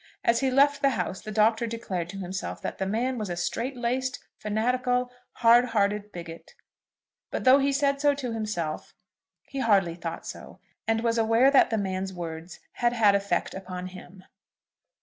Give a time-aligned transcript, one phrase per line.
[0.25, 3.35] As he left the house the Doctor declared to himself that the man was a
[3.35, 6.55] strait laced, fanatical, hard hearted bigot.
[7.29, 8.95] But though he said so to himself,
[9.43, 13.89] he hardly thought so; and was aware that the man's words had had effect upon
[13.89, 14.23] him.